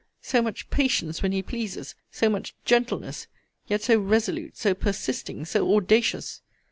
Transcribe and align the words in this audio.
So 0.23 0.41
much 0.41 0.71
patience 0.71 1.21
when 1.21 1.31
he 1.31 1.43
pleases! 1.43 1.93
So 2.09 2.27
much 2.27 2.55
gentleness! 2.65 3.27
Yet 3.67 3.83
so 3.83 3.99
resolute, 3.99 4.57
so 4.57 4.73
persisting, 4.73 5.45
so 5.45 5.75
audacious! 5.75 6.41